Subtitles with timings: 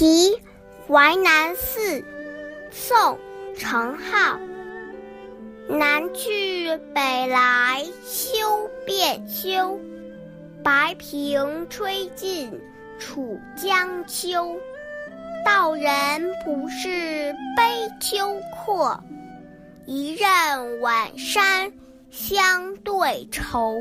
[0.00, 0.40] 题
[0.88, 2.02] 淮南寺，
[2.70, 2.96] 宋·
[3.54, 4.38] 程颢。
[5.68, 9.78] 南去北来休变休，
[10.64, 12.58] 白苹吹尽
[12.98, 14.56] 楚江秋。
[15.44, 18.98] 道人不是悲秋客，
[19.84, 21.70] 一任晚山
[22.10, 23.76] 相对愁。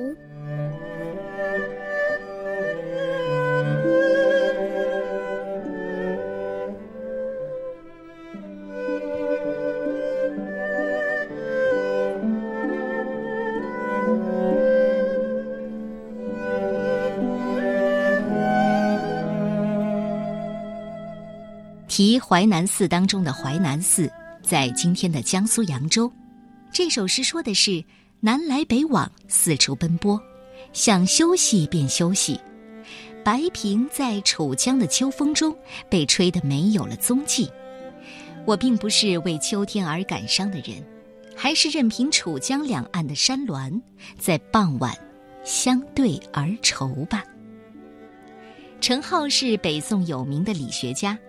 [21.99, 24.09] 题淮南寺当中的淮南寺，
[24.41, 26.09] 在今天的江苏扬州。
[26.71, 27.83] 这首诗说的是
[28.21, 30.17] 南来北往，四处奔波，
[30.71, 32.39] 想休息便休息。
[33.21, 35.53] 白萍在楚江的秋风中
[35.89, 37.51] 被吹得没有了踪迹。
[38.45, 40.81] 我并不是为秋天而感伤的人，
[41.35, 43.69] 还是任凭楚江两岸的山峦
[44.17, 44.97] 在傍晚
[45.43, 47.25] 相对而愁吧。
[48.79, 51.19] 程颢是北宋有名的理学家。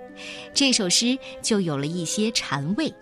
[0.53, 2.93] 这首诗就有了一些禅味，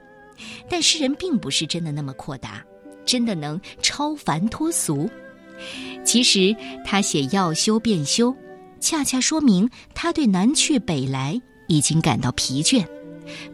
[0.68, 2.64] 但诗人并不是真的那么阔达，
[3.04, 5.08] 真的能超凡脱俗。
[6.04, 8.34] 其实他写要休便休，
[8.80, 12.86] 恰恰说明他对南去北来已经感到疲倦，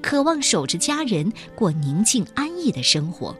[0.02, 3.34] 渴望守着家人过宁静安逸的生活。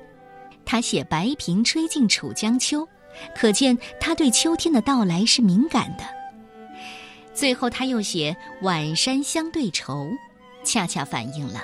[0.65, 2.89] 他写白萍吹尽楚江秋，
[3.37, 6.05] 可见他对秋天的到来是敏感的。
[7.35, 10.09] 最后，他又写“晚山相对愁”，
[10.65, 11.61] 恰恰反映了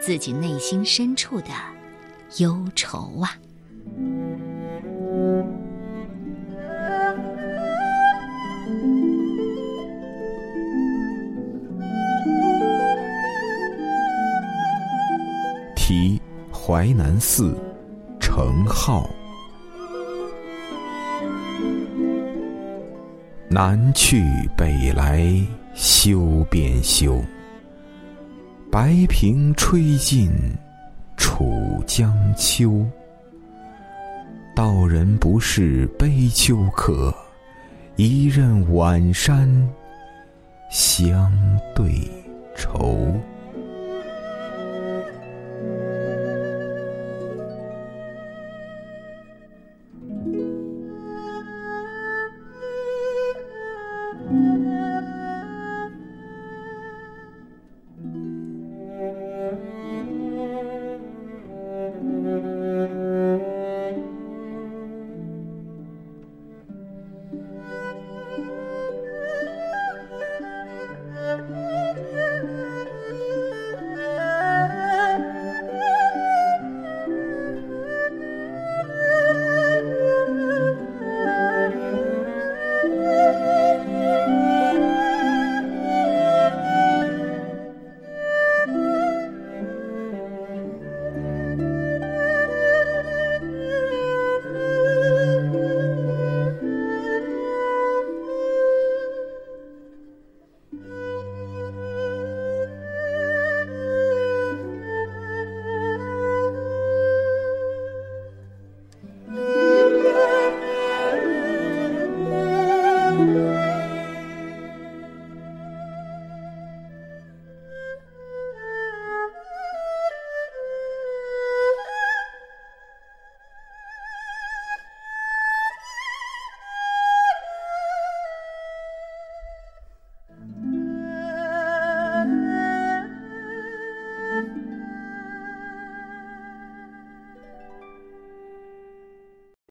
[0.00, 1.48] 自己内心深处的
[2.38, 3.38] 忧愁啊。
[15.76, 16.20] 题
[16.52, 17.56] 淮南寺，
[18.18, 19.08] 程颢。
[23.54, 24.20] 南去
[24.56, 25.32] 北来
[25.74, 27.22] 休边休，
[28.68, 30.28] 白萍吹尽
[31.16, 32.84] 楚江秋。
[34.56, 37.14] 道人不是悲秋客，
[37.94, 39.48] 一任晚山
[40.68, 41.32] 相
[41.76, 42.10] 对
[42.56, 43.14] 愁。